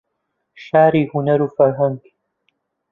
[0.63, 2.01] شاری هونەر و فەرهەنگ